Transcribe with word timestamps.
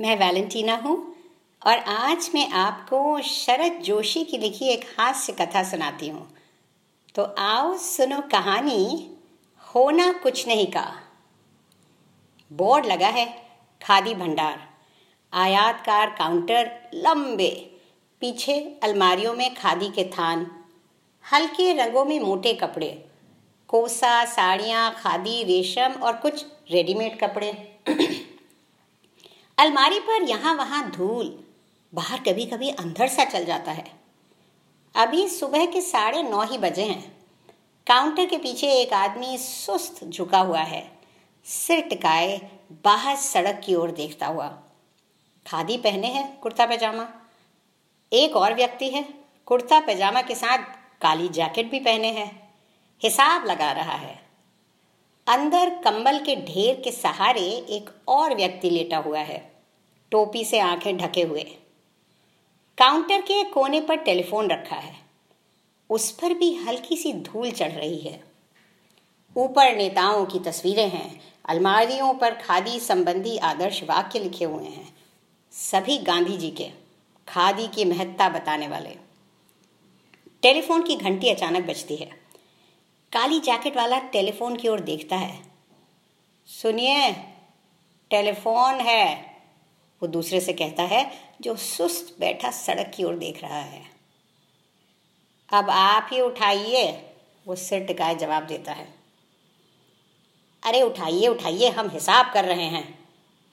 मैं 0.00 0.16
वैलेंटीना 0.16 0.74
हूँ 0.74 1.14
और 1.66 1.78
आज 1.78 2.30
मैं 2.34 2.48
आपको 2.50 3.20
शरद 3.20 3.72
जोशी 3.82 4.24
की 4.24 4.38
लिखी 4.38 4.64
एक 4.64 4.84
हास्य 4.98 5.32
कथा 5.32 5.62
सुनाती 5.62 6.08
हूँ। 6.08 6.26
तो 7.14 7.22
आओ 7.38 7.76
सुनो 7.76 8.20
कहानी, 8.20 9.10
होना 9.74 10.12
कुछ 10.12 10.46
नहीं 10.48 10.66
का। 10.66 10.94
बोर्ड 12.52 12.86
लगा 12.86 13.08
है, 13.08 13.26
खादी 13.82 14.14
भंडार, 14.14 14.58
आयातकार 15.32 16.10
काउंटर 16.10 16.70
लंबे, 16.94 17.50
पीछे 18.20 18.80
अलमारियों 18.82 19.34
में 19.34 19.54
खादी 19.54 19.88
के 19.88 20.04
थान, 20.04 20.46
हल्के 21.32 21.72
रंगों 21.72 22.04
में 22.04 22.20
मोटे 22.20 22.54
कपड़े, 22.54 23.04
कोसा, 23.68 24.24
साड़ियाँ, 24.24 24.94
खादी, 24.94 25.42
रेशम 25.44 26.00
और 26.02 26.16
कुछ 26.16 26.44
रेडीमेड 26.70 27.20
कपड़े। 27.20 27.52
अलमारी 29.60 30.00
पर 30.00 30.22
यहाँ 30.22 30.54
वहाँ 30.54 30.90
धूल, 30.90 31.44
बाहर 31.94 32.20
कभी 32.20 32.46
कभी 32.46 32.70
अंधर 32.70 33.08
सा 33.08 33.24
चल 33.24 33.44
जाता 33.44 33.72
है। 33.72 33.92
अभी 34.96 35.28
सुबह 35.28 35.66
के 35.66 35.80
साढ़े 35.80 36.22
नौ 36.22 36.42
ही 36.42 36.58
बजे 36.58 36.84
हैं। 36.84 37.26
काउंटर 37.86 38.26
के 38.26 38.36
पीछे 38.36 38.72
एक 38.72 38.92
आदमी 38.92 39.38
सुस्त 39.38 40.04
झुका 40.04 40.38
हुआ 40.38 40.60
है। 40.60 40.98
सिर 41.44 41.80
टिकाए 41.80 42.50
बाहर 42.84 43.16
सड़क 43.16 43.62
की 43.64 43.74
ओर 43.74 43.90
देखता 43.90 44.26
हुआ। 44.26 44.48
खादी 45.46 45.76
पहने 45.76 46.06
हैं, 46.06 46.38
कुर्ता 46.40 46.66
पैजामा। 46.66 47.08
एक 48.12 48.36
और 48.36 48.54
व्यक्ति 48.54 48.90
है, 48.90 49.14
कुर्ता 49.46 49.80
पैजामा 49.80 50.22
के 50.22 50.34
साथ 50.34 50.58
काली 51.02 51.28
जैकेट 51.28 51.70
भी 51.70 51.80
पहने 51.80 52.08
हैं। 52.08 52.54
हिसाब 53.02 53.46
लगा 53.46 53.72
रहा 53.72 53.96
है। 53.96 54.29
अंदर 55.26 55.70
कंबल 55.70 56.18
के 56.18 56.36
ढेर 56.36 56.80
के 56.80 56.90
सहारे 56.90 57.40
एक 57.40 57.90
और 58.08 58.34
व्यक्ति 58.34 58.70
लेटा 58.70 58.98
हुआ 58.98 59.18
है। 59.18 59.52
टोपी 60.10 60.44
से 60.44 60.58
आँखें 60.58 60.96
ढके 60.96 61.22
हुए। 61.22 61.42
काउंटर 62.78 63.20
के 63.20 63.44
कोने 63.44 63.80
पर 63.80 63.96
टेलीफोन 63.96 64.50
रखा 64.50 64.76
है। 64.76 64.96
उस 65.90 66.10
पर 66.10 66.34
भी 66.34 66.54
हल्की 66.54 66.96
सी 66.96 67.12
धूल 67.12 67.50
चढ़ 67.50 67.72
रही 67.72 67.98
है। 67.98 68.24
ऊपर 69.36 69.76
नेताओं 69.76 70.26
की 70.26 70.38
तस्वीरें 70.38 70.88
हैं। 70.88 71.34
अलमारियों 71.44 72.14
पर 72.14 72.34
खादी 72.34 72.80
संबंधी 72.80 73.38
आदर्श 73.38 73.82
वाक्य 73.82 74.18
लिखे 74.18 74.44
हुए 74.44 74.64
हैं। 74.64 74.96
सभी 75.52 75.98
गांधी 75.98 76.36
जी 76.36 76.50
के, 76.50 76.70
खादी 77.28 77.66
की 77.66 77.84
महत्ता 77.84 78.28
बताने 78.28 78.68
वाले। 78.68 78.96
टेलीफोन 80.42 80.82
की 80.82 80.96
घंटी 80.96 81.28
अचानक 81.28 81.64
बजती 81.64 81.96
है। 81.96 82.29
काली 83.12 83.40
जैकेट 83.40 83.76
वाला 83.76 83.98
टेलीफोन 83.98 84.56
की 84.56 84.68
ओर 84.68 84.80
देखता 84.80 85.16
है। 85.16 85.42
सुनिए, 86.46 87.12
टेलीफोन 88.10 88.74
है। 88.74 89.36
वो 90.02 90.06
दूसरे 90.06 90.40
से 90.40 90.52
कहता 90.52 90.82
है, 90.82 91.34
जो 91.40 91.56
सुस्त 91.56 92.16
बैठा 92.20 92.50
सड़क 92.50 92.92
की 92.96 93.04
ओर 93.04 93.16
देख 93.16 93.42
रहा 93.42 93.60
है। 93.60 93.82
अब 95.52 95.70
आप 95.70 96.10
ही 96.12 96.20
उठाइए, 96.20 97.10
वो 97.46 97.56
सिर 97.56 97.84
टिकाए 97.84 98.14
जवाब 98.14 98.46
देता 98.46 98.72
है। 98.72 98.94
अरे 100.62 100.82
उठाइए 100.82 101.26
उठाइए, 101.26 101.68
हम 101.68 101.90
हिसाब 101.90 102.32
कर 102.32 102.44
रहे 102.44 102.64
हैं। 102.64 103.08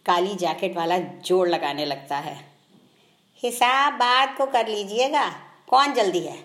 काली 0.05 0.35
जैकेट 0.35 0.75
वाला 0.75 0.97
जोड़ 0.97 1.49
लगाने 1.49 1.85
लगता 1.85 2.17
है। 2.17 2.51
हिसाब 3.43 3.93
बात 3.93 4.37
को 4.37 4.45
कर 4.45 4.67
लीजिएगा, 4.67 5.29
कौन 5.69 5.93
जल्दी 5.93 6.19
है? 6.19 6.43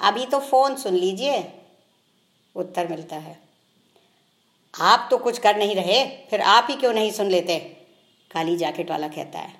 अभी 0.00 0.26
तो 0.26 0.40
फ़ोन 0.40 0.76
सुन 0.76 0.94
लीजिए। 0.94 1.58
उत्तर 2.56 2.88
मिलता 2.88 3.16
है। 3.16 3.40
आप 4.80 5.08
तो 5.10 5.18
कुछ 5.18 5.38
कर 5.38 5.56
नहीं 5.56 5.74
रहे, 5.74 6.26
फिर 6.30 6.40
आप 6.40 6.66
ही 6.70 6.76
क्यों 6.76 6.92
नहीं 6.92 7.10
सुन 7.10 7.26
लेते? 7.26 7.58
काली 8.30 8.56
जैकेट 8.56 8.90
वाला 8.90 9.08
कहता 9.08 9.38
है। 9.38 9.54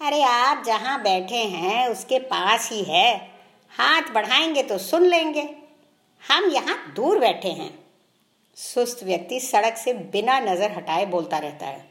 अरे 0.00 0.22
आप 0.22 0.64
जहाँ 0.64 1.02
बैठे 1.02 1.36
हैं, 1.36 1.88
उसके 1.88 2.18
पास 2.18 2.70
ही 2.72 2.82
है। 2.82 3.16
हाथ 3.70 4.02
बढ़ाएँगे 4.02 4.62
तो 4.62 4.78
सुन 4.78 5.06
लेंगे। 5.06 5.54
हम 6.28 6.50
यहाँ 6.50 6.92
दूर 6.96 7.18
बैठे 7.18 7.48
हैं। 7.48 7.84
सुस्त 8.54 9.04
व्यक्ति 9.04 9.40
सड़क 9.40 9.76
से 9.76 9.92
बिना 9.92 10.40
नज़र 10.40 10.72
हटाए 10.72 11.06
बोलता 11.06 11.38
रहता 11.38 11.66
है। 11.66 11.88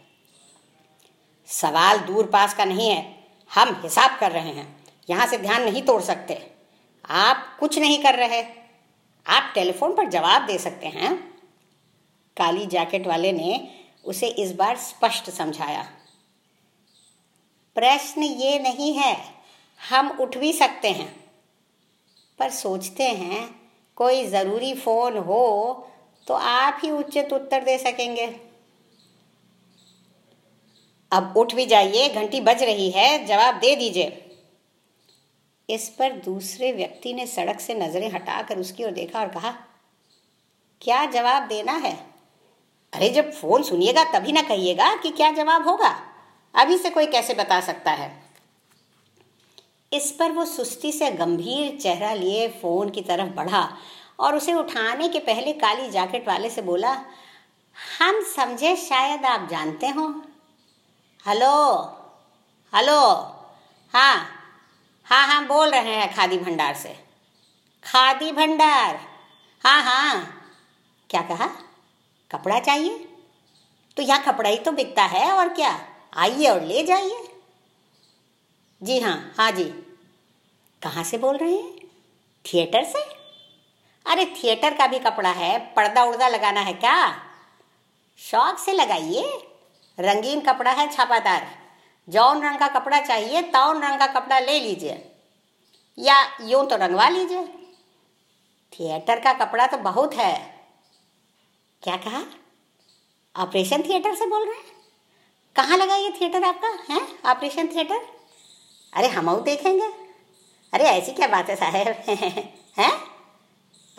सवाल 1.48 1.98
दूर 1.98 2.26
पास 2.26 2.54
का 2.54 2.66
नहीं 2.66 2.90
है। 2.90 3.16
हम 3.54 3.82
हिसाब 3.84 4.20
कर 4.20 4.32
रहे 4.32 4.50
हैं। 4.50 4.86
यहाँ 5.10 5.28
से 5.28 5.38
ध्यान 5.38 5.64
नहीं 5.64 5.82
तोड़ 5.82 6.02
सकते। 6.02 6.52
आप 7.10 7.58
कुछ 7.60 7.80
नहीं 7.80 8.04
कर 8.04 8.16
रहे। 8.16 8.61
आप 9.26 9.52
टेलीफोन 9.56 9.96
पर 9.96 10.10
जवाब 10.10 10.46
दे 10.46 10.58
सकते 10.58 10.88
हैं। 10.88 11.16
काली 12.38 12.66
जैकेट 12.66 13.08
वाले 13.08 13.32
ने 13.32 13.68
उसे 14.06 14.28
इस 14.36 14.52
बार 14.56 14.78
स्पष्ट 14.78 15.30
समझाया। 15.30 15.82
प्रश्न 17.76 18.24
ये 18.24 18.58
नहीं 18.60 18.94
है, 18.94 19.16
हम 19.82 20.10
उठ 20.12 20.38
भी 20.38 20.52
सकते 20.54 20.90
हैं। 20.90 21.10
पर 22.40 22.50
सोचते 22.50 23.04
हैं, 23.04 23.50
कोई 23.98 24.26
ज़रूरी 24.26 24.74
फ़ोन 24.76 25.18
हो 25.18 25.88
तो 26.28 26.34
आप 26.34 26.80
ही 26.84 26.90
उचित 26.92 27.34
उत्तर 27.34 27.64
दे 27.64 27.78
सकेंगे। 27.78 28.26
अब 31.12 31.34
उठ 31.38 31.54
भी 31.54 31.66
जाइए, 31.66 32.08
घंटी 32.10 32.42
बज 32.42 32.64
रही 32.64 32.90
है, 32.92 33.26
जवाब 33.26 33.56
दे 33.56 33.76
दीजिए। 33.76 34.31
इस 35.72 35.90
पर 35.90 36.12
दूसरे 36.12 36.72
व्यक्ति 36.72 37.14
ने 37.14 37.28
सड़क 37.28 37.60
से 37.60 37.74
नज़रें 37.74 38.12
हटाकर 38.12 38.58
उसकी 38.58 38.84
ओर 38.84 38.92
देखा 38.92 39.20
और 39.20 39.28
कहा, 39.28 39.52
क्या 40.82 41.06
जवाब 41.06 41.48
देना 41.48 41.72
है? 41.72 42.12
अरे, 42.94 43.10
जब 43.10 43.32
फ़ोन 43.32 43.64
सुनिएगा 43.64 44.04
तभी 44.04 44.32
ना 44.32 44.42
कहिएगा 44.42 44.96
कि 44.96 45.12
क्या 45.12 45.32
जवाब 45.32 45.68
होगा। 45.68 46.04
अभी 46.56 46.78
से 46.78 46.90
कोई 46.90 47.08
कैसे 47.08 47.34
बता 47.34 47.62
सकता 47.62 47.92
है? 47.92 48.24
इस 49.94 50.12
पर 50.12 50.32
वो 50.32 50.46
सुस्ती 50.46 50.92
से 50.92 51.12
गंभीर 51.12 51.80
चेहरा 51.80 52.14
लिए 52.14 52.48
फ़ोन 52.48 52.90
की 52.90 53.02
तरफ़ 53.02 53.30
बढ़ा 53.30 53.78
और 54.20 54.36
उसे 54.36 54.54
उठाने 54.54 55.10
के 55.10 55.20
पहले 55.20 55.54
काली 55.54 55.90
जैकेट 55.90 56.28
वाले 56.28 56.50
से 56.50 56.62
बोला, 56.62 57.06
हम 58.00 58.24
समझे 58.36 58.76
शायद 58.76 59.26
आप 59.26 59.50
जानते 59.50 59.88
हो। 59.88 60.22
हेलो? 61.28 61.76
हेलो? 62.76 63.02
हाँ 63.94 64.41
हाँ 65.06 65.28
हाँ 65.28 65.48
बोल 65.48 65.70
रहे 65.70 65.96
हैं 65.96 66.16
खादी 66.16 66.38
भंडार 66.38 66.76
से। 66.76 66.90
खादी 67.84 68.32
भंडार। 68.32 69.00
हाँ 69.66 69.84
हाँ। 69.84 70.38
क्या 71.10 71.22
कहा? 71.22 71.48
कपड़ा 72.32 72.60
चाहिए? 72.60 73.08
तो 73.98 74.04
यहाँ 74.04 74.24
कपड़ा 74.24 74.50
ही 74.50 74.58
तो 74.58 74.72
बिकता 74.72 75.04
है, 75.04 75.32
और 75.32 75.50
क्या? 75.50 75.86
आइए 76.14 76.48
और 76.48 76.62
ले 76.62 76.84
जाइए। 76.84 77.28
जी 78.84 79.00
हाँ 79.00 79.34
हाँ 79.38 79.52
जी। 79.52 79.64
कहाँ 80.82 81.04
से 81.04 81.18
बोल 81.18 81.38
रहे 81.38 81.54
हैं? 81.54 81.74
थिएटर 82.46 82.84
से? 82.84 83.02
अरे, 84.06 84.26
थिएटर 84.26 84.74
का 84.74 84.88
भी 84.88 85.00
कपड़ा 85.00 85.32
है। 85.32 85.74
पर्दा 85.74 86.04
उर्दा 86.04 86.28
लगाना 86.28 86.60
है 86.60 86.74
क्या? 86.74 87.22
शौक 88.18 88.58
से 88.60 88.74
लगाइए। 88.74 89.48
रंगीन 90.00 90.42
कपड़ा 90.42 90.72
है 90.72 90.92
छापादार। 90.92 91.61
जौन 92.12 92.42
रंग 92.42 92.60
का 92.60 92.68
कपड़ा 92.68 93.02
चाहिए 93.02 93.42
तौन 93.42 93.84
रंग 93.84 94.00
का 94.00 94.08
कपड़ा 94.08 94.40
ले 94.40 94.60
लीजिए। 94.60 95.12
या 96.00 96.38
यूँ 96.42 96.70
तो 96.70 96.76
रंगवा 96.76 97.10
लीजिए। 97.10 97.48
थिएटर 98.74 99.20
का 99.20 99.34
कपड़ा 99.34 99.68
तो 99.68 99.78
बहुत 99.78 100.14
है। 100.14 100.68
क्या 101.84 101.98
कहा? 101.98 102.24
ऑपरेशन 103.38 103.82
थिएटर 103.82 104.16
से 104.16 104.26
बोल 104.26 104.46
रहे 104.46 104.56
हैं? 104.56 104.66
कहाँ 105.56 105.78
लगा 105.78 105.96
ये 105.96 106.14
थिएटर 106.22 106.44
आपका, 106.44 106.94
है? 106.94 107.02
Operation 107.26 107.68
theatre? 107.68 108.02
अरे 108.94 109.08
हम 109.08 109.42
देखेंगे। 109.42 109.88
अरे 110.74 110.84
ऐसी 110.84 111.12
क्या 111.12 111.28
बात 111.28 111.50
है 111.50 111.56
साहेब? 111.56 111.88
हैं? 112.80 112.92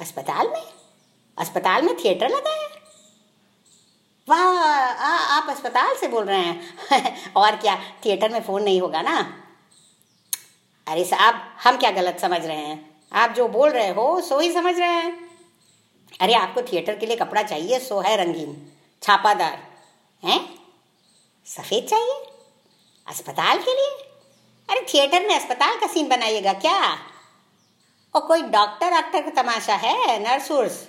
अस्पताल 0.00 0.48
में? 0.48 0.62
अस्पताल 1.38 1.82
में 1.82 1.96
थिएटर 1.96 2.28
लगा 2.28 2.50
है? 2.50 2.61
वाह 4.28 4.40
आप 5.12 5.50
अस्पताल 5.50 5.96
से 5.96 6.08
बोल 6.08 6.24
रहे 6.24 6.40
हैं। 6.40 7.32
और 7.36 7.56
क्या, 7.56 7.76
थिएटर 8.04 8.28
में 8.28 8.42
फ़ोन 8.42 8.62
नहीं 8.62 8.80
होगा 8.80 9.02
ना? 9.02 9.42
अरे 10.86 11.04
साहब 11.04 11.56
हम 11.64 11.76
क्या 11.76 11.90
गलत 11.90 12.18
समझ 12.20 12.46
रहे 12.46 12.56
हैं? 12.56 13.00
आप 13.12 13.30
जो 13.30 13.48
बोल 13.48 13.70
रहे 13.70 13.88
हो, 13.88 14.20
सो 14.20 14.40
ही 14.40 14.52
समझ 14.52 14.78
रहे 14.78 14.88
हैं। 14.88 15.30
अरे 16.20 16.34
आपको 16.34 16.62
थिएटर 16.62 16.96
के 16.96 17.06
लिए 17.06 17.16
कपड़ा 17.16 17.42
चाहिए, 17.42 17.78
सो 17.78 18.00
है 18.00 18.16
रंगीन, 18.16 18.72
छापादार, 19.02 19.66
हैं? 20.24 20.58
सफ़ेद 21.46 21.84
चाहिए? 21.84 22.26
अस्पताल 23.06 23.58
के 23.58 23.74
लिए? 23.76 24.08
अरे 24.70 24.86
थिएटर 24.94 25.28
में 25.28 25.34
अस्पताल 25.40 25.80
का 25.80 25.86
सीन 25.86 26.08
बनाइएगा 26.08 26.52
क्या? 26.52 26.98
और 28.14 28.20
कोई 28.20 28.42
डॉक्टर 28.42 28.90
डॉक्टर 28.90 29.22
का 29.22 29.42
तमाशा 29.42 29.74
है 29.74 30.18
नर्स 30.18 30.50
उर्स 30.50 30.88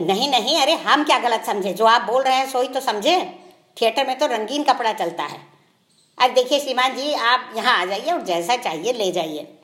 नहीं 0.00 0.30
नहीं, 0.30 0.60
अरे 0.60 0.72
हम 0.72 1.04
क्या 1.04 1.18
गलत 1.18 1.44
समझे? 1.44 1.72
जो 1.72 1.84
आप 1.84 2.02
बोल 2.02 2.22
रहे 2.22 2.36
हैं 2.36 2.50
सो 2.50 2.62
ही 2.62 2.68
तो 2.68 2.80
समझे। 2.80 3.38
थिएटर 3.82 4.06
में 4.06 4.18
तो 4.18 4.26
रंगीन 4.26 4.62
कपड़ा 4.62 4.92
चलता 4.92 5.24
है। 5.24 5.40
अरे 6.18 6.32
देखिए 6.32 6.60
श्रीमान 6.60 6.96
जी, 6.96 7.12
आप 7.12 7.52
यहाँ 7.56 7.78
आ 7.78 7.84
जाइए 7.84 8.10
और 8.10 8.22
जैसा 8.22 8.56
चाहिए 8.56 8.92
ले 8.92 9.12
जाइए। 9.12 9.58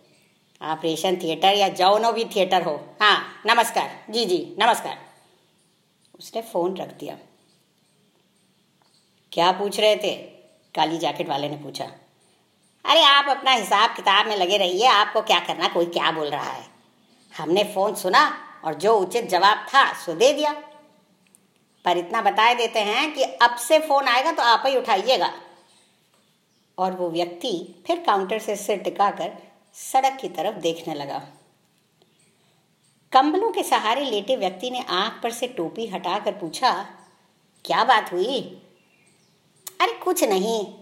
ऑपरेशन 0.63 1.17
थिएटर 1.17 1.55
या 1.55 1.69
जौनो 1.69 2.13
भी 2.13 2.25
थिएटर 2.25 2.63
हो। 2.63 2.97
हाँ 3.03 3.43
नमस्कार। 3.47 4.05
जी 4.11 4.25
जी, 4.25 4.57
नमस्कार। 4.59 4.99
उसने 6.19 6.43
फ़ोन 6.43 6.77
रख 6.77 6.89
दिया। 6.89 7.17
क्या 9.33 9.53
पूछ 9.53 9.81
रहे 9.81 9.97
थे? 9.97 10.17
काली 10.75 10.99
जैकेट 10.99 11.29
वाले 11.29 11.49
ने 11.49 11.57
पूछा। 11.57 11.85
अरे 12.85 13.03
आप 13.03 13.29
अपना 13.29 13.51
हिसाब 13.51 13.97
किताब 13.97 14.27
में 14.27 14.37
लगे 14.37 14.57
रहिए, 14.57 14.87
आपको 14.87 15.23
क्या 15.23 15.41
करना, 15.41 15.69
कोई 15.69 15.87
क्या 15.87 16.11
बोल 16.11 16.27
रहा 16.27 16.53
है? 16.53 16.67
हमने 17.37 17.65
फ़ोन 17.65 17.95
सुना 17.95 18.46
और 18.65 18.75
जो 18.75 18.99
उचित 18.99 19.29
जवाब 19.29 19.67
था, 19.75 19.93
सो 19.93 20.13
दे 20.13 20.33
दिया। 20.33 20.53
पर 21.85 21.97
इतना 21.97 22.23
बताए 22.23 22.55
देते 22.55 22.81
हैं 22.81 23.15
कि 23.15 23.23
अब 23.23 23.57
से 23.57 23.79
फ़ोन 23.79 24.09
आएगा 24.09 24.33
तो 24.33 24.43
आप 24.43 24.63
ही 24.67 24.77
उठाइएगा। 24.77 25.33
और 26.79 26.93
वो 26.93 27.11
व्यक्ति 27.11 27.83
फिर 27.87 28.01
काउंटर 28.01 28.39
से 28.39 28.57
सिर 28.57 28.79
टिकाकर 28.79 29.33
सड़क 29.75 30.19
की 30.21 30.29
तरफ़ 30.29 30.57
देखने 30.57 30.95
लगा। 30.95 31.23
कंबलों 33.13 33.53
के 33.53 33.63
सहारे 33.63 34.05
लेटे 34.05 34.37
व्यक्ति 34.37 34.71
ने 34.71 34.85
आँख 34.89 35.23
पर 35.23 35.31
से 35.31 35.47
टोपी 35.47 35.87
हटाकर 35.87 36.33
पूछा, 36.33 36.87
क्या 37.65 37.85
बात 37.85 38.13
हुई? 38.13 38.63
अरे, 39.81 39.93
कुछ 39.93 40.25
नहीं। 40.25 40.75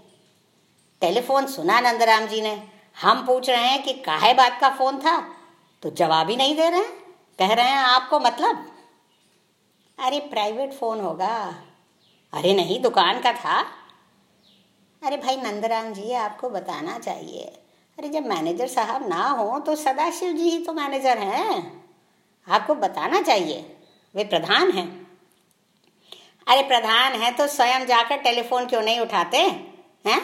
टेलीफोन 1.01 1.47
सुना 1.47 1.81
नंदराम 1.81 2.27
जी 2.27 2.41
ने। 2.41 2.69
हम 3.03 3.27
पूछ 3.27 3.51
रहे 3.51 3.69
हैं 3.69 3.83
कि 3.83 3.93
काहे 3.93 4.35
बात 4.35 4.61
का 4.61 4.71
फ़ोन 4.71 4.99
था? 4.99 5.35
तो 5.83 5.91
जवाब 5.91 6.31
ही 6.31 6.37
नहीं 6.37 6.57
दे 6.57 6.71
रहे 6.71 6.81
हैं। 6.81 7.04
कह 7.39 7.53
रहे 7.53 7.67
हैं 7.67 7.77
आपको 7.77 8.21
मतलब? 8.21 8.77
अरे 9.99 10.21
प्राइवेट 10.21 10.73
फ़ोन 10.73 11.01
होगा। 11.01 11.55
अरे 12.33 12.55
नहीं, 12.55 12.83
दुकान 12.83 13.21
का 13.21 13.33
था। 13.33 13.61
अरे 15.03 15.17
भाई, 15.17 15.37
नंदराम 15.37 15.93
जी, 15.93 16.13
आपको 16.13 16.51
बताना 16.51 16.99
चाहिए। 16.99 17.45
अरे, 17.99 18.09
जब 18.09 18.27
मैनेजर 18.27 18.69
साहब 18.69 19.09
ना 19.09 19.29
हो 19.29 19.61
तो 19.61 19.77
सदाशिव 19.77 20.33
जी 20.33 20.51
ही 20.51 20.59
तो 20.59 20.73
मैनेजर 20.73 21.19
हैं। 21.19 21.85
आपको 22.49 22.75
बताना 22.75 23.23
चाहिए। 23.23 23.77
वे 24.15 24.25
प्रधान 24.25 24.71
हैं। 24.71 25.07
अरे, 26.49 26.63
प्रधान 26.63 27.13
है 27.13 27.33
तो 27.33 27.47
स्वयं 27.47 27.87
जाकर 27.87 28.17
टेलीफोन 28.17 28.67
क्यों 28.67 28.83
नहीं 28.83 29.01
उठाते? 29.01 29.39
हैं? 30.07 30.23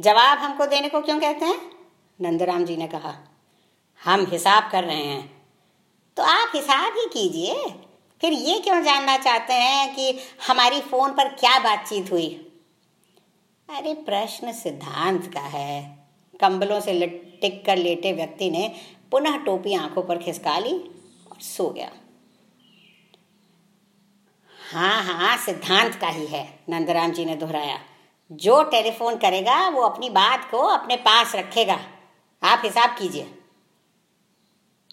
जवाब 0.00 0.38
हमको 0.38 0.66
देने 0.66 0.88
को 0.88 1.02
क्यों 1.02 1.20
कहते 1.20 1.44
हैं? 1.44 1.70
नंदराम 2.20 2.64
जी 2.64 2.76
ने 2.76 2.88
कहा, 2.88 3.14
हम 4.04 4.26
हिसाब 4.26 4.70
कर 4.70 4.84
रहे 4.84 5.04
हैं। 5.04 5.35
तो 6.16 6.22
आप 6.22 6.52
हिसाब 6.54 6.92
ही 6.96 7.06
कीजिए। 7.12 7.66
फिर 8.20 8.32
ये 8.32 8.60
क्यों 8.60 8.82
जानना 8.82 9.16
चाहते 9.16 9.52
हैं 9.52 9.94
कि 9.94 10.18
हमारी 10.48 10.80
फ़ोन 10.80 11.12
पर 11.12 11.28
क्या 11.28 11.58
बातचीत 11.58 12.12
हुई? 12.12 12.52
अरे, 13.70 13.94
प्रश्न 13.94 14.52
सिद्धांत 14.52 15.34
का 15.34 15.40
है। 15.40 16.08
कंबलों 16.40 16.80
से 16.80 17.06
टिक 17.40 17.66
कर 17.66 17.76
लेटे 17.76 18.12
व्यक्ति 18.12 18.50
ने 18.50 18.74
पुनः 19.10 19.36
टोपी 19.36 19.74
आँखों 19.74 20.02
पर 20.02 20.18
खिसका 20.18 20.58
ली 20.58 20.74
और 21.32 21.40
सो 21.40 21.70
गया। 21.70 21.90
हाँ 24.72 25.02
हाँ 25.02 25.36
सिद्धांत 25.36 25.94
का 25.94 26.08
ही 26.08 26.26
है, 26.26 26.58
नंदराम 26.68 27.12
जी 27.12 27.24
ने 27.24 27.36
दोहराया। 27.36 27.78
जो 28.32 28.62
टेलीफोन 28.62 29.16
करेगा, 29.16 29.68
वो 29.68 29.82
अपनी 29.82 30.10
बात 30.10 30.50
को 30.50 30.58
अपने 30.58 30.96
पास 30.96 31.34
रखेगा। 31.34 31.80
आप 32.42 32.62
हिसाब 32.64 32.90
कीजिए। 32.90 33.35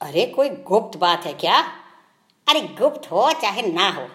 अरे, 0.04 0.26
कोई 0.26 0.50
गुप्त 0.50 0.98
बात 0.98 1.26
है 1.26 1.34
क्या? 1.34 1.60
अरे, 2.50 2.62
गुप्त 2.62 3.12
हो, 3.12 3.32
चाहे 3.32 3.62
ना 3.62 3.90
हो। 3.90 4.08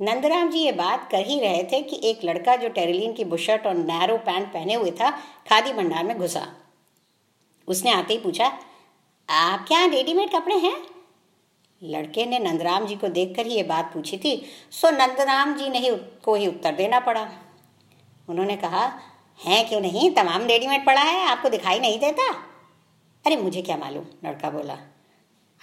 नंदराम 0.00 0.50
जी 0.50 0.58
ये 0.58 0.72
बात 0.72 1.10
कर 1.10 1.18
ही 1.18 1.40
रहे 1.40 1.64
थे 1.64 1.82
कि 1.82 2.00
एक 2.04 2.20
लड़का 2.24 2.56
जो 2.56 2.68
टेरिलीन 2.68 3.12
की 3.12 3.24
बुशर्ट 3.24 3.66
और 3.66 3.74
नैरो 3.74 4.16
पैंट 4.16 4.52
पहने 4.52 4.74
हुए 4.74 4.90
था, 4.90 5.10
खादी 5.50 5.72
भंडार 5.72 6.04
में 6.04 6.18
घुसा। 6.18 6.48
उसने 7.68 7.90
आते 7.90 8.14
ही 8.14 8.20
पूछा, 8.20 8.58
आप 9.30 9.64
क्या 9.68 9.86
रेडीमेड 9.86 10.32
कपड़े 10.32 10.54
हैं? 10.54 10.82
लड़के 11.82 12.26
ने 12.26 12.38
नंदराम 12.38 12.86
जी 12.86 12.96
को 12.96 13.08
देखकर 13.08 13.46
ही 13.46 13.54
ये 13.54 13.62
बात 13.62 13.90
पूछी 13.94 14.16
थी, 14.16 14.44
सो 14.70 14.90
नंदराम 14.90 15.54
जी 15.54 15.68
ने 15.68 15.78
ही 15.78 15.96
को 16.24 16.34
ही 16.34 16.46
उत्तर 16.46 16.74
देना 16.74 17.00
पड़ा। 17.00 17.28
उन्होंने 18.28 18.56
कहा, 18.56 18.98
हैं 19.44 19.68
क्यों 19.68 19.80
नहीं? 19.80 20.10
तमाम 20.10 20.42
रेडीमेड 20.42 20.86
पड़ा 20.86 21.02
है, 21.02 21.24
आपको 21.24 21.48
दिखाई 21.48 21.80
नहीं 21.80 21.98
देता? 21.98 22.53
अरे, 23.26 23.36
मुझे 23.36 23.62
क्या 23.62 23.76
मालूम? 23.76 24.04
लड़का 24.24 24.50
बोला, 24.50 24.74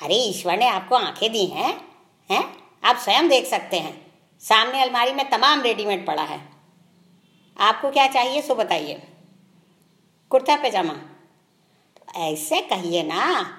अरे, 0.02 0.16
ईश्वर 0.16 0.58
ने 0.58 0.68
आपको 0.68 0.96
आँखें 0.96 1.32
दी 1.32 1.46
हैं 1.46 1.88
हैं? 2.32 2.58
आप 2.84 2.96
स्वयं 2.96 3.28
देख 3.28 3.46
सकते 3.46 3.80
हैं। 3.80 4.12
सामने 4.40 4.82
अलमारी 4.82 5.12
में 5.12 5.30
तमाम 5.30 5.62
रेडीमेड 5.62 6.08
पड़ा 6.08 6.24
है। 6.24 6.50
आपको 7.58 7.92
क्या 7.92 8.08
चाहिए, 8.08 8.42
सो 8.42 8.56
बताइए। 8.56 9.04
कुर्ता 10.30 10.56
पैजामा। 10.56 10.94
तो 11.98 12.20
ऐसे 12.20 12.62
कहिए 12.62 13.04
ना, 13.04 13.58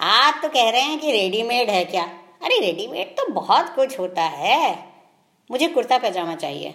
आप 0.00 0.38
तो 0.42 0.48
कह 0.48 0.70
रहे 0.70 0.80
हैं 0.80 0.98
कि 0.98 1.12
रेडीमेड 1.12 1.70
है 1.70 1.84
क्या? 1.84 2.04
अरे, 2.42 2.60
रेडीमेड 2.60 3.16
तो 3.16 3.32
बहुत 3.32 3.74
कुछ 3.74 3.98
होता 4.00 4.22
है। 4.22 4.92
मुझे 5.50 5.68
कुर्ता 5.68 5.98
पैजामा 5.98 6.34
चाहिए। 6.34 6.70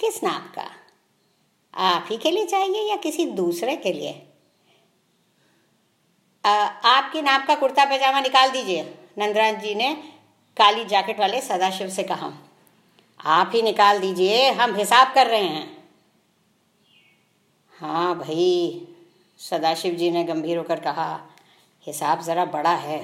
किस 0.00 0.24
नाप 0.24 0.52
का? 0.54 0.70
आप 1.74 2.06
ही 2.10 2.16
के 2.16 2.30
लिए 2.30 2.46
चाहिए 2.46 2.90
या 2.90 2.96
किसी 2.96 3.26
दूसरे 3.26 3.76
के 3.76 3.92
लिए? 3.92 4.26
आपकी 6.44 7.22
नाप 7.22 7.46
का 7.46 7.54
कुर्ता 7.54 7.84
पैजामा 7.84 8.20
निकाल 8.20 8.50
दीजिए। 8.50 8.82
नंदराज 9.18 9.60
जी 9.62 9.74
ने 9.74 9.92
काली 10.56 10.84
जैकेट 10.84 11.20
वाले 11.20 11.40
सदाशिव 11.40 11.88
से 11.88 12.02
कहा। 12.02 12.32
आप 13.20 13.50
ही 13.54 13.62
निकाल 13.62 13.98
दीजिए, 14.00 14.50
हम 14.50 14.74
हिसाब 14.76 15.12
कर 15.14 15.26
रहे 15.26 15.44
हैं। 15.44 15.76
हाँ 17.74 18.14
भाई, 18.18 18.86
सदाशिव 19.40 19.94
जी 19.94 20.10
ने 20.10 20.24
गंभीर 20.24 20.58
होकर 20.58 20.80
कहा, 20.80 21.20
हिसाब 21.86 22.20
ज़रा 22.22 22.44
बड़ा 22.46 22.74
है। 22.74 22.98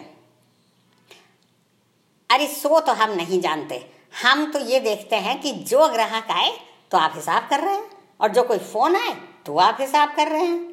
अरे 2.30 2.46
सो 2.48 2.80
तो 2.80 2.92
हम 2.92 3.10
नहीं 3.12 3.40
जानते। 3.40 3.84
हम 4.14 4.50
तो 4.52 4.58
ये 4.60 4.80
देखते 4.80 5.16
हैं 5.16 5.40
कि 5.40 5.52
जो 5.52 5.88
ग्राहक 5.88 6.30
आए 6.30 6.50
तो 6.90 6.98
आप 6.98 7.12
हिसाब 7.14 7.48
कर 7.48 7.60
रहे 7.60 7.74
हैं, 7.74 7.90
और 8.20 8.28
जो 8.30 8.42
कोई 8.42 8.58
फ़ोन 8.58 8.96
आए 8.96 9.14
तो 9.46 9.56
आप 9.58 9.76
हिसाब 9.80 10.14
कर 10.16 10.28
रहे 10.28 10.44
हैं। 10.44 10.69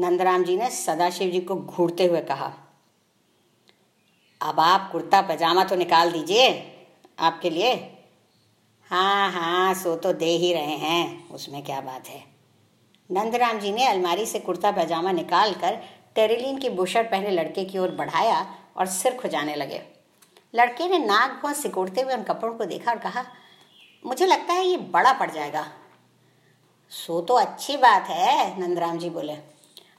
नंदराम 0.00 0.44
जी 0.44 0.56
ने 0.56 0.68
सदाशिव 0.70 1.30
जी 1.30 1.40
को 1.40 1.54
घूरते 1.56 2.04
हुए 2.06 2.20
कहा, 2.22 2.52
अब 4.40 4.60
आप 4.60 4.88
कुर्ता 4.92 5.20
पजामा 5.22 5.64
तो 5.64 5.76
निकाल 5.76 6.12
दीजिए 6.12 6.46
आपके 7.18 7.50
लिए। 7.50 7.72
हाँ 8.90 9.30
हाँ 9.32 9.74
सो 9.74 9.94
तो 9.96 10.12
दे 10.12 10.30
ही 10.36 10.52
रहे 10.54 10.76
हैं, 10.76 11.28
उसमें 11.30 11.62
क्या 11.64 11.80
बात 11.80 12.08
है? 12.08 12.22
नंदराम 13.10 13.58
जी 13.58 13.72
ने 13.72 13.86
अलमारी 13.86 14.26
से 14.26 14.38
कुर्ता 14.38 14.72
पजामा 14.72 15.12
निकाल 15.12 15.52
कर 15.54 15.78
टेरिलीन 16.14 16.58
की 16.58 16.68
बुशर्ट 16.70 17.10
पहने 17.10 17.30
लड़के 17.30 17.64
की 17.64 17.78
ओर 17.78 17.90
बढ़ाया 17.90 18.40
और 18.76 18.86
सिर 18.88 19.16
खुजाने 19.16 19.54
लगे। 19.56 19.82
लड़के 20.54 20.88
ने 20.88 20.98
नाक 20.98 21.38
भुआ 21.42 21.52
सिकोड़ते 21.52 22.00
हुए 22.00 22.14
उन 22.14 22.22
कपड़ों 22.22 22.52
को 22.54 22.64
देखा 22.64 22.90
और 22.90 22.98
कहा, 22.98 23.24
मुझे 24.04 24.26
लगता 24.26 24.52
है 24.52 24.66
ये 24.66 24.76
बड़ा 24.90 25.12
पड़ 25.12 25.30
जाएगा। 25.30 25.66
सो 26.92 27.20
तो 27.20 27.34
अच्छी 27.36 27.76
बात 27.76 28.08
है, 28.08 28.60
नंदराम 28.60 28.98
जी 28.98 29.10
बोले। 29.10 29.36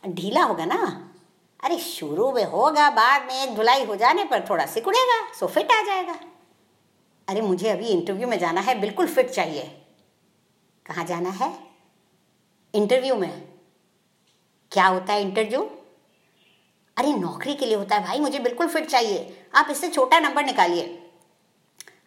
ढीला 0.07 0.43
होगा 0.43 0.65
ना? 0.65 1.07
अरे 1.63 1.77
शुरू 1.77 2.31
में 2.31 2.43
होगा, 2.43 2.89
बाद 2.89 3.25
में 3.27 3.43
एक 3.43 3.55
धुलाई 3.55 3.85
हो 3.85 3.95
जाने 3.95 4.23
पर 4.23 4.45
थोड़ा 4.49 4.65
सिकुड़ेगा, 4.65 5.33
सो 5.33 5.47
फिट 5.47 5.71
आ 5.71 5.81
जाएगा। 5.81 6.19
अरे 7.27 7.41
मुझे 7.41 7.69
अभी 7.69 7.87
इंटरव्यू 7.87 8.27
में 8.27 8.39
जाना 8.39 8.61
है, 8.61 8.79
बिल्कुल 8.79 9.07
फिट 9.07 9.29
चाहिए। 9.29 9.81
कहाँ 10.85 11.05
जाना 11.05 11.29
है? 11.29 11.53
इंटरव्यू 12.75 13.15
में। 13.15 13.49
क्या 14.71 14.87
होता 14.87 15.13
है 15.13 15.21
इंटरव्यू 15.21 15.71
अरे 16.97 17.13
नौकरी 17.13 17.55
के 17.55 17.65
लिए 17.65 17.75
होता 17.75 17.95
है 17.95 18.03
भाई, 18.03 18.19
मुझे 18.19 18.39
बिल्कुल 18.39 18.67
फिट 18.67 18.85
चाहिए। 18.85 19.45
आप 19.55 19.67
इससे 19.71 19.89
छोटा 19.89 20.19
नंबर 20.19 20.45
निकालिए। 20.45 20.83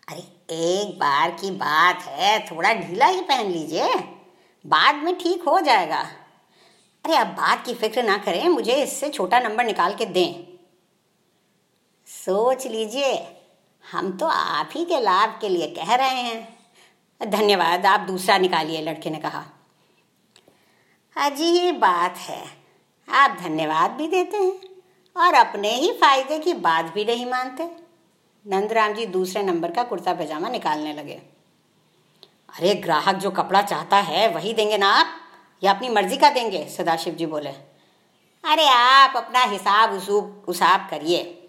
अरे 0.09 0.21
एक 0.55 0.99
बार 0.99 1.31
की 1.31 1.51
बात 1.51 2.03
है, 2.03 2.47
थोड़ा 2.47 2.75
ढीला 2.75 3.07
ही 3.07 3.21
पहन 3.21 3.47
लीजिए। 3.47 3.95
बाद 4.67 4.95
में 4.95 5.19
ठीक 5.19 5.43
हो 5.43 5.61
जाएगा। 5.61 6.07
अरे 7.05 7.17
अब 7.17 7.27
बात 7.29 7.65
की 7.67 7.75
फ़िक्र 7.75 8.03
ना 8.03 8.17
करें, 8.19 8.49
मुझे 8.49 8.75
इससे 8.75 9.09
छोटा 9.09 9.39
नंबर 9.39 9.65
निकाल 9.65 9.95
के 9.95 10.07
दें। 10.07 10.35
सोच 12.07 12.67
लीजिए, 12.67 13.13
हम 13.85 14.11
तो 14.13 14.27
आप 14.27 14.71
ही 14.75 14.85
के 14.85 15.01
लाभ 15.01 15.39
के 15.41 15.49
लिए 15.49 15.67
कह 15.69 15.95
रहे 15.95 16.21
हैं। 16.21 17.31
धन्यवाद, 17.31 17.87
आप 17.87 18.01
दूसरा 18.01 18.39
निकालिए, 18.39 18.81
लड़के 18.83 19.11
ने 19.11 19.19
कहा। 19.19 19.45
अजीब 21.17 21.79
बात 21.79 22.17
है, 22.19 22.43
आप 23.09 23.37
धन्यवाद 23.41 23.91
भी 23.91 24.07
देते 24.09 24.37
हैं 24.37 24.53
और 25.17 25.35
अपने 25.35 25.75
ही 25.75 25.93
फ़ायदे 25.93 26.39
की 26.39 26.55
बात 26.55 26.93
भी 26.95 27.05
नहीं 27.05 27.27
मानते। 27.27 27.69
नंदराम 28.45 28.95
जी 28.95 29.07
दूसरे 29.07 29.43
नंबर 29.43 29.71
का 29.71 29.83
कुर्ता 29.83 30.15
पैजामा 30.15 30.49
निकालने 30.49 30.93
लगे। 30.93 31.21
अरे 32.55 32.75
ग्राहक 32.75 33.17
जो 33.17 33.31
कपड़ा 33.31 33.63
चाहता 33.63 33.97
है, 33.97 34.29
वही 34.29 34.53
देंगे 34.53 34.79
ना 34.79 34.91
आप। 34.93 35.21
या 35.65 35.73
अपनी 35.73 35.89
मर्ज़ी 35.89 36.17
का 36.17 36.31
देंगे, 36.31 36.69
सदाशिव 36.69 37.15
जी 37.15 37.27
बोले। 37.27 37.51
अरे 38.45 38.69
आप 38.69 39.17
अपना 39.17 39.43
हिसाब 39.43 39.93
उसूब, 39.93 40.45
उसाब 40.49 40.89
करिए। 40.91 41.49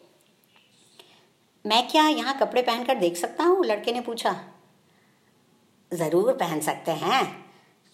मैं 1.65 1.88
क्या 1.88 2.07
यहाँ 2.07 2.38
कपड़े 2.38 2.62
पहनकर 2.62 2.95
देख 2.95 3.17
सकता 3.17 3.43
हूँ? 3.43 3.65
लड़के 3.65 3.91
ने 3.91 4.01
पूछा। 4.01 4.36
ज़रूर 5.93 6.34
पहन 6.34 6.60
सकते 6.60 6.91
हैं। 6.91 7.45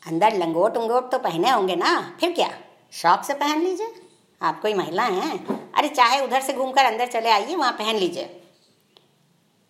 अंदर 0.08 0.34
लंगोट 0.34 0.78
उंगोट 0.78 1.12
तो 1.12 1.20
पहने 1.20 1.50
होंगे 1.50 1.76
ना। 1.76 2.18
फिर 2.20 2.32
क्या? 2.32 2.50
शौक 2.92 3.24
से 3.24 3.34
पहन 3.34 3.62
लीजिए। 3.62 3.94
आप 4.42 4.62
कोई 4.62 4.74
महिला 4.74 5.04
हैं। 5.04 5.72
अरे 5.72 5.88
चाहे 5.88 6.20
उधर 6.20 6.42
से 6.42 6.54
घूमकर 6.54 6.86
अंदर 6.86 7.08
चले 7.08 7.30
आइए, 7.30 7.56
वहाँ 7.56 7.72
पहन 7.72 7.96
लीजिए। 7.96 8.41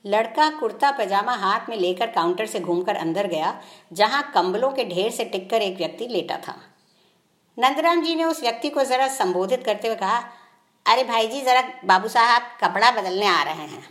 लड़का 0.05 0.49
कुर्ता 0.49 0.91
पजामा 0.91 1.33
हाथ 1.33 1.59
में 1.69 1.77
लेकर 1.77 2.07
काउंटर 2.07 2.45
से 2.45 2.59
घूमकर 2.59 2.95
अंदर 2.95 3.27
गया, 3.27 3.61
जहाँ 3.93 4.31
कंबलों 4.33 4.71
के 4.71 4.85
ढेर 4.85 5.11
से 5.11 5.25
टिककर 5.25 5.61
एक 5.61 5.77
व्यक्ति 5.77 6.07
लेटा 6.07 6.37
था। 6.37 6.55
नंदराम 7.59 8.01
जी 8.01 8.15
ने 8.15 8.23
उस 8.23 8.41
व्यक्ति 8.41 8.69
को 8.69 8.83
जरा 8.83 9.07
संबोधित 9.07 9.63
करते 9.63 9.87
हुए 9.87 9.97
कहा, 9.97 10.23
अरे 10.85 11.03
भाई 11.03 11.27
जी 11.27 11.41
जरा 11.41 11.63
बाबू 11.85 12.07
साहब 12.07 12.41
कपड़ा 12.63 12.91
बदलने 12.91 13.25
आ 13.25 13.43
रहे 13.43 13.65
हैं। 13.67 13.83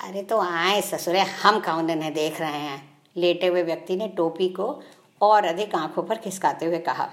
अरे 0.00 0.22
तो 0.22 0.40
आए 0.40 0.80
ससुरे, 0.80 1.20
हम 1.20 1.60
कौन 1.60 1.90
इन्हें 1.90 2.14
देख 2.14 2.40
रहे 2.40 2.60
हैं? 2.60 2.98
लेटे 3.16 3.46
हुए 3.46 3.62
व्यक्ति 3.62 3.96
ने 3.96 4.08
टोपी 4.08 4.48
को 4.48 4.82
और 5.20 5.44
अधिक 5.44 5.74
आँखों 5.74 6.02
पर 6.02 6.16
खिसकाते 6.16 6.66
हुए 6.66 6.78
कहा। 6.78 7.10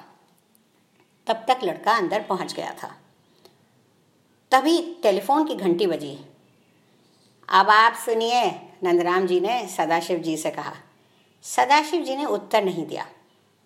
तब 1.27 1.45
तक 1.47 1.59
लड़का 1.63 1.91
अंदर 1.91 2.21
पहुँच 2.21 2.53
गया 2.53 2.73
था। 2.83 2.95
तभी 4.51 4.99
टेलीफोन 5.03 5.47
की 5.47 5.55
घंटी 5.55 5.87
बजी। 5.87 6.19
अब 7.49 7.69
आप 7.69 7.93
सुनिए 7.95 8.49
नंदराम 8.83 9.25
जी 9.27 9.39
ने 9.39 9.67
सदाशिव 9.67 10.17
जी 10.17 10.37
से 10.37 10.49
कहा, 10.49 10.73
सदाशिव 11.45 12.03
जी 12.03 12.15
ने 12.15 12.25
उत्तर 12.25 12.63
नहीं 12.63 12.85
दिया, 12.87 13.05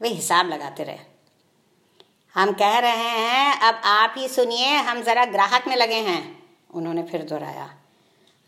वे 0.01 0.09
हिसाब 0.09 0.49
लगाते 0.49 0.83
रहे। 0.83 0.99
हम 2.35 2.51
कह 2.51 2.77
रहे 2.77 2.91
हैं, 2.91 3.59
अब 3.59 3.81
आप 3.85 4.13
ही 4.17 4.27
सुनिए, 4.27 4.75
हम 4.77 5.01
ज़रा 5.01 5.25
ग्राहक 5.25 5.67
में 5.67 5.75
लगे 5.75 5.95
हैं, 5.95 6.43
उन्होंने 6.73 7.03
फिर 7.03 7.23
दोहराया। 7.23 7.69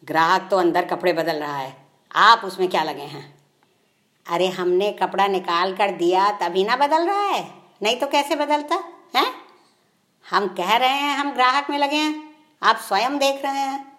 ग्राहक 0.03 0.47
तो 0.51 0.57
अंदर 0.57 0.85
कपड़े 0.85 1.13
बदल 1.13 1.35
रहा 1.35 1.57
है, 1.57 1.75
आप 2.11 2.41
उसमें 2.45 2.67
क्या 2.69 2.83
लगे 2.83 3.01
हैं? 3.01 3.33
अरे 4.25 4.47
हमने 4.47 4.91
कपड़ा 4.91 5.27
निकाल 5.27 5.75
कर 5.75 5.91
दिया, 5.91 6.29
तभी 6.31 6.63
ना 6.63 6.75
बदल 6.75 7.07
रहा 7.07 7.25
है, 7.25 7.43
नहीं 7.83 7.99
तो 7.99 8.07
कैसे 8.07 8.35
बदलता, 8.35 8.75
है? 9.15 9.25
हम 10.25 10.47
कह 10.47 10.75
रहे 10.75 10.89
हैं, 10.89 11.17
हम 11.17 11.33
ग्राहक 11.33 11.69
में 11.69 11.77
लगे 11.77 11.95
हैं, 11.95 12.35
आप 12.63 12.77
स्वयं 12.77 13.17
देख 13.17 13.43
रहे 13.45 13.53
हैं। 13.53 13.94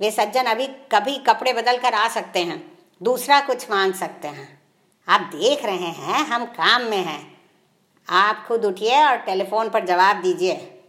वे 0.00 0.10
सज्जन 0.10 0.44
अभी 0.44 0.66
कभी 0.66 1.16
कपड़े 1.18 1.52
बदल 1.52 1.78
कर 1.78 1.94
आ 1.94 2.08
सकते 2.08 2.38
हैं, 2.38 2.78
दूसरा 3.02 3.40
कुछ 3.40 3.70
मांग 3.70 3.94
सकते 3.94 4.28
हैं। 4.28 4.62
आप 5.08 5.20
देख 5.20 5.64
रहे 5.64 5.90
हैं, 5.90 6.26
हम 6.26 6.44
काम 6.44 6.82
में 6.82 7.04
हैं। 7.04 7.36
आप 8.08 8.44
खुद 8.48 8.64
उठिए 8.64 9.04
और 9.04 9.16
टेलीफोन 9.16 9.68
पर 9.68 9.86
जवाब 9.86 10.16
दीजिए। 10.16 10.82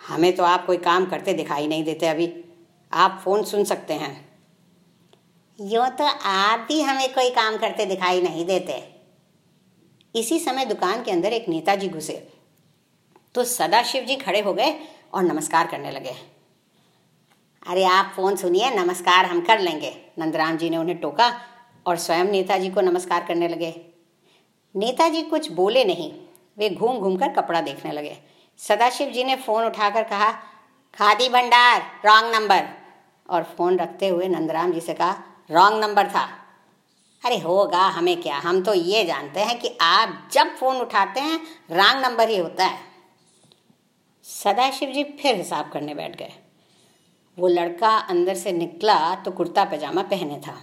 हमें 0.00 0.36
तो 0.36 0.44
आप 0.44 0.66
कोई 0.66 0.76
काम 0.76 1.06
करते 1.06 1.32
दिखाई 1.32 1.66
नहीं 1.66 1.84
देते 1.84 2.06
अभी। 2.06 2.44
आप 2.92 3.20
फ़ोन 3.24 3.44
सुन 3.44 3.64
सकते 3.64 3.94
हैं। 3.94 4.28
यूँ 5.60 5.88
तो 5.88 6.04
आप 6.24 6.66
भी 6.68 6.80
हमें 6.80 7.14
कोई 7.14 7.30
काम 7.30 7.56
करते 7.56 7.86
दिखाई 7.86 8.22
नहीं 8.22 8.46
देते। 8.46 8.82
इसी 10.14 10.38
समय 10.38 10.64
दुकान 10.64 11.02
के 11.02 11.10
अंदर 11.10 11.32
एक 11.32 11.48
नेताजी 11.48 11.88
घुसे। 11.88 12.32
तो 13.34 13.44
सदाशिव 13.44 14.04
जी 14.04 14.16
खड़े 14.16 14.40
हो 14.40 14.54
गए 14.54 14.74
और 15.14 15.22
नमस्कार 15.22 15.66
करने 15.66 15.90
लगे। 15.90 16.39
अरे 17.66 17.84
आप 17.84 18.12
फ़ोन 18.16 18.36
सुनिए, 18.36 18.70
नमस्कार 18.70 19.24
हम 19.24 19.40
कर 19.40 19.58
लेंगे। 19.58 20.06
नंदराम 20.18 20.56
जी 20.56 20.70
ने 20.70 20.76
उन्हें 20.76 20.98
टोका 20.98 21.40
और 21.86 21.96
स्वयं 21.96 22.24
नेताजी 22.24 22.70
को 22.70 22.80
नमस्कार 22.80 23.24
करने 23.24 23.48
लगे। 23.48 23.86
नेताजी 24.76 25.22
कुछ 25.22 25.52
बोले 25.52 25.84
नहीं, 25.84 26.12
वे 26.58 26.70
घूम 26.70 26.98
घूम 26.98 27.16
कर 27.16 27.28
कपड़ा 27.28 27.60
देखने 27.60 27.92
लगे। 27.92 28.18
सदाशिव 28.58 29.10
जी 29.10 29.24
ने 29.24 29.36
फ़ोन 29.36 29.64
उठाकर 29.64 30.02
कहा, 30.02 30.32
खादी 30.94 31.28
भंडार, 31.28 31.82
रॉन्ग 32.06 32.34
नंबर। 32.34 32.68
और 33.30 33.42
फ़ोन 33.42 33.78
रखते 33.78 34.08
हुए 34.08 34.28
नंदराम 34.28 34.72
जी 34.72 34.80
से 34.80 34.94
कहा, 34.94 35.22
रॉन्ग 35.50 35.84
नंबर 35.84 36.08
था। 36.08 36.28
अरे 37.24 37.38
होगा 37.38 37.82
हमें 37.82 38.22
क्या? 38.22 38.36
हम 38.36 38.62
तो 38.62 38.74
ये 38.74 39.04
जानते 39.04 39.40
हैं 39.40 39.58
कि 39.58 39.78
आप 39.80 40.28
जब 40.32 40.56
फ़ोन 40.56 40.76
उठाते 40.76 41.20
हैं, 41.20 41.40
रॉन्ग 41.70 42.06
नंबर 42.06 42.28
ही 42.28 42.38
होता 42.38 42.64
है। 42.64 42.78
सदाशिव 44.22 44.90
जी 44.90 45.04
फिर 45.04 45.34
हिसाब 45.34 45.70
करने 45.72 45.94
बैठ 45.94 46.16
गए। 46.16 46.32
वो 47.40 47.48
लड़का 47.48 47.88
अंदर 47.88 48.34
से 48.34 48.52
निकला 48.52 49.14
तो 49.14 49.30
कुर्ता 49.30 49.64
पजामा 49.64 50.02
पहने 50.02 50.40
था। 50.46 50.56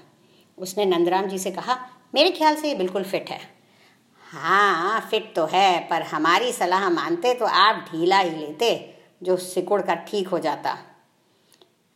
उसने 0.57 0.86
नंदराम 0.86 1.27
जी 1.27 1.39
से 1.39 1.51
कहा, 1.51 1.77
मेरे 2.15 2.31
ख्याल 2.31 2.55
से 2.55 2.67
ये 2.67 2.75
बिल्कुल 2.75 3.03
फिट 3.03 3.29
है। 3.29 3.39
हाँ 4.24 5.00
फिट 5.12 5.34
तो 5.36 5.46
है, 5.46 5.79
पर 5.79 6.01
हमारी 6.03 6.51
सलाह 6.51 6.89
मानते 6.89 7.34
तो 7.34 7.46
आप 7.46 7.86
ढीला 7.91 8.19
ही 8.19 8.29
लेते, 8.29 8.96
जो 9.24 9.38
सिकुड़ 9.38 9.81
कर 9.81 9.96
ठीक 10.07 10.27
हो 10.27 10.39
जाता। 10.39 10.77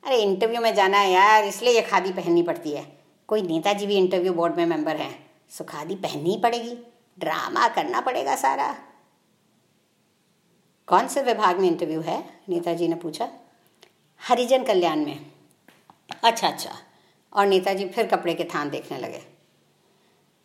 अरे 0.03 0.21
इंटरव्यू 0.21 0.61
में 0.61 0.73
जाना 0.75 0.97
है 0.97 1.11
यार, 1.11 1.43
इसलिए 1.43 1.73
ये 1.73 1.81
खादी 1.81 2.11
पहननी 2.11 2.43
पड़ती 2.43 2.71
है। 2.71 2.85
कोई 3.29 3.41
नेताजी 3.41 3.87
भी 3.87 3.97
इंटरव्यू 3.97 4.33
बोर्ड 4.33 4.55
में 4.57 4.65
मेंबर 4.65 4.95
हैं, 4.95 5.13
सो 5.49 5.63
खादी 5.63 5.95
पहननी 5.95 6.39
पड़ेगी। 6.43 6.77
ड्रामा 7.17 7.67
करना 7.67 8.01
पड़ेगा 8.01 8.35
सारा। 8.35 8.73
कौन 10.87 11.07
से 11.07 11.21
विभाग 11.21 11.59
में 11.59 11.67
इंटरव्यू 11.69 12.01
है? 12.01 12.23
नेताजी 12.49 12.87
ने 12.87 12.95
पूछा। 12.95 13.29
हरिजन 14.27 14.63
कल्याण 14.63 14.95
में। 14.95 15.25
अच्छा 16.23 16.47
अच्छा। 16.47 16.71
और 17.33 17.45
नेताजी 17.45 17.85
फिर 17.85 18.07
कपड़े 18.07 18.33
के 18.33 18.43
थान 18.43 18.69
देखने 18.69 18.97
लगे। 18.97 19.21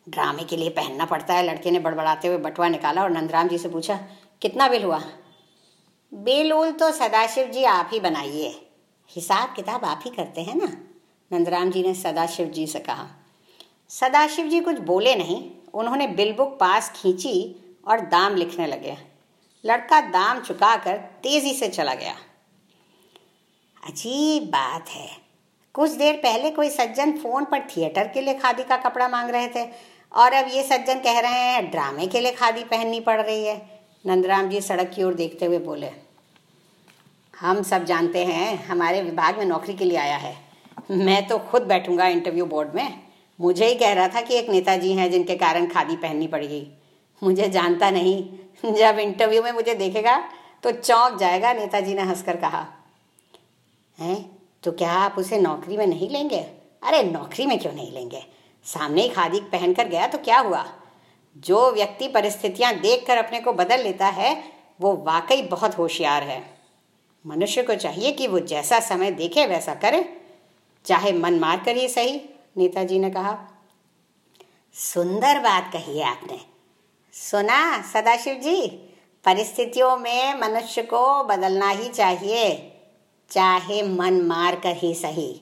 ड्रामे 0.09 0.42
के 0.42 0.56
लिए 0.56 0.71
पहनना 0.71 1.04
पड़ता 1.04 1.35
है, 1.35 1.42
लड़के 1.42 1.71
ने 1.71 1.78
बड़बड़ाते 1.78 2.28
हुए 2.28 2.38
बटुआ 2.38 2.68
निकाला 2.68 3.02
और 3.02 3.11
नंदराम 3.11 3.49
जी 3.49 3.59
से 3.59 3.68
पूछा, 3.68 4.00
कितना 4.42 4.68
बिल 4.68 4.85
हुआ? 4.85 5.02
बिल 6.14 6.52
उल 6.52 6.73
तो 6.73 6.92
सदाशिव 6.92 7.47
जी 7.47 7.64
आप 7.64 7.90
ही 7.92 8.00
बनाइए। 8.00 8.66
हिसाब 9.09 9.54
किताब 9.56 9.85
आप 9.85 10.00
ही 10.04 10.11
करते 10.11 10.40
हैं 10.40 10.54
ना? 10.54 10.66
नंदराम 11.33 11.71
जी 11.71 11.83
ने 11.83 11.95
सदाशिव 11.95 12.47
जी 12.47 12.66
से 12.66 12.78
कहा। 12.78 13.06
सदाशिव 13.88 14.47
जी 14.47 14.61
कुछ 14.61 14.78
बोले 14.78 15.14
नहीं। 15.14 15.50
उन्होंने 15.75 16.06
बिल 16.06 16.33
बुक 16.33 16.56
पास 16.61 16.92
खींची 16.97 17.56
और 17.88 18.00
दाम 18.00 18.35
लिखने 18.35 18.66
लगे। 18.66 18.97
लड़का 19.64 20.00
दाम 20.00 20.40
चुकाकर 20.40 20.97
तेज़ी 20.97 21.52
से 21.52 21.68
चला 21.68 21.95
गया। 21.95 22.16
अजीब 23.87 24.45
बात 24.45 24.88
है। 24.88 25.09
कुछ 25.75 25.90
देर 25.90 26.14
पहले 26.16 26.50
कोई 26.50 26.69
सज्जन 26.71 27.12
फ़ोन 27.12 27.45
पर 27.45 27.61
थिएटर 27.69 28.09
के 28.09 28.21
लिए 28.21 28.35
खादी 28.35 28.62
का 28.62 28.76
कपड़ा 28.78 29.09
मांग 29.09 29.31
रहे 29.31 29.49
थे 29.49 29.64
और 30.12 30.33
अब 30.33 30.49
ये 30.52 30.62
सज्जन 30.62 30.99
कह 31.00 31.19
रहे 31.21 31.40
हैं, 31.43 31.71
ड्रामे 31.71 32.07
के 32.07 32.21
लिए 32.21 32.33
खादी 32.33 32.64
पहननी 32.64 33.00
पड़ 33.00 33.21
रही 33.21 33.45
है। 33.45 33.57
नंदराम 34.05 34.49
जी 34.49 34.61
सड़क 34.61 34.90
की 34.95 35.02
ओर 35.02 35.14
देखते 35.14 35.47
हुए 35.47 35.59
बोले, 35.61 35.90
हम 37.35 37.62
सब 37.62 37.85
जानते 37.85 38.25
हैं, 38.25 38.66
हमारे 38.66 39.02
विभाग 39.02 39.38
में 39.38 39.45
नौकरी 39.45 39.75
के 39.75 39.85
लिए 39.85 39.99
आया 39.99 40.16
है। 40.16 40.35
मैं 40.90 41.26
तो 41.28 41.38
खुद 41.40 41.62
बैठूँगा 41.64 42.07
इंटरव्यू 42.09 42.47
बोर्ड 42.47 42.75
में। 42.75 42.99
मुझे 43.38 43.66
ही 43.66 43.75
कह 43.75 43.93
रहा 43.93 44.09
था 44.09 44.21
कि 44.21 44.35
एक 44.35 44.49
नेताजी 44.50 44.93
हैं 44.93 45.11
जिनके 45.11 45.35
कारण 45.37 45.66
खादी 45.66 45.97
पहननी 45.97 46.26
पड़ेगी 46.26 46.66
मुझे 47.23 47.49
जानता 47.49 47.90
नहीं। 47.90 48.73
जब 48.73 48.99
इंटरव्यू 48.99 49.43
में 49.43 49.52
मुझे 49.52 49.75
देखेगा 49.75 50.19
तो 50.64 50.71
चौंक 50.73 51.19
जाएगा, 51.19 51.52
नेताजी 51.52 51.95
ने 51.95 52.02
हंसकर 52.02 52.37
कहा 52.37 52.66
हैं? 53.99 54.38
तो 54.62 54.73
क्या 54.73 54.93
आप 54.93 55.15
उसे 55.19 55.38
नौकरी 55.38 55.76
में 55.76 55.87
नहीं 55.87 56.09
लेंगे? 56.09 56.41
अरे, 56.83 57.03
नौकरी 57.03 57.47
में 57.47 57.59
क्यों 57.59 57.73
नहीं 57.73 57.93
लेंगे? 57.93 58.26
सामने 58.65 59.03
ही 59.03 59.09
खादी 59.09 59.41
पहन 59.41 59.75
कर 59.75 59.88
गया 59.88 60.07
तो 60.07 60.19
क्या 60.19 60.38
हुआ? 60.38 60.67
जो 61.38 61.71
व्यक्ति 61.71 62.09
परिस्थितियाँ 62.09 62.75
देखकर 62.75 63.17
अपने 63.17 63.41
को 63.41 63.53
बदल 63.53 63.81
लेता 63.81 64.07
है, 64.07 64.45
वो 64.81 64.97
वाकई 64.97 65.43
बहुत 65.43 65.79
होशियार 65.79 66.23
है। 66.23 66.59
मनुष्य 67.26 67.62
को 67.62 67.75
चाहिए 67.75 68.12
कि 68.12 68.26
वो 68.26 68.38
जैसा 68.38 68.81
समय 68.81 69.11
देखे, 69.11 69.47
वैसा 69.47 69.75
करे। 69.75 70.26
चाहे 70.85 71.12
मन 71.12 71.38
मार 71.38 71.62
कर 71.65 71.76
ही 71.76 71.88
सही, 71.88 72.21
नेताजी 72.57 72.99
ने 72.99 73.11
कहा। 73.11 73.38
सुंदर 74.75 75.41
बात 75.41 75.71
कही 75.73 75.99
है 75.99 76.05
आपने। 76.05 76.41
सुना, 77.12 77.83
सदाशिव 77.83 78.35
जी? 78.35 78.67
परिस्थितियों 79.25 79.97
में 79.97 80.35
मनुष्य 80.35 80.83
को 80.83 81.25
बदलना 81.25 81.69
ही 81.69 81.88
चाहिए। 81.88 82.73
चाहे 83.30 83.83
मन 83.83 84.21
मार 84.23 84.56
कर 84.61 84.76
ही 84.76 84.95
सही। 84.95 85.40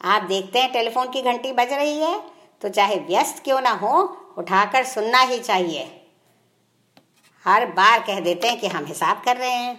आप 0.00 0.22
देखते 0.22 0.58
हैं 0.58 0.72
टेलीफोन 0.72 1.10
की 1.12 1.22
घंटी 1.22 1.52
बज 1.52 1.72
रही 1.72 1.98
है 1.98 2.20
तो 2.62 2.68
चाहे 2.68 2.96
व्यस्त 2.98 3.42
क्यों 3.44 3.60
ना 3.60 3.70
हो, 3.72 4.02
उठाकर 4.38 4.84
सुनना 4.84 5.20
ही 5.20 5.38
चाहिए। 5.38 5.84
हर 7.44 7.66
बार 7.72 8.00
कह 8.00 8.20
देते 8.20 8.48
हैं 8.48 8.58
कि 8.60 8.66
हम 8.66 8.84
हिसाब 8.86 9.22
कर 9.24 9.36
रहे 9.36 9.50
हैं। 9.50 9.78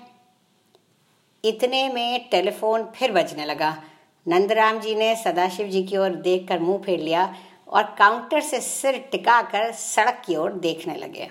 इतने 1.43 1.87
में 1.89 2.27
टेलीफोन 2.31 2.85
फिर 2.95 3.11
बजने 3.11 3.45
लगा। 3.45 3.75
नंदराम 4.25 4.79
जी 4.79 4.95
ने 4.95 5.15
सदाशिव 5.15 5.67
जी 5.67 5.83
की 5.83 5.97
ओर 5.97 6.15
देखकर 6.21 6.59
मुँह 6.59 6.81
फेर 6.85 6.99
लिया 6.99 7.33
और 7.67 7.83
काउंटर 7.99 8.41
से 8.41 8.59
सिर 8.61 8.97
टिकाकर 9.11 9.71
सड़क 9.73 10.21
की 10.25 10.35
ओर 10.35 10.51
देखने 10.59 10.95
लगे। 10.95 11.29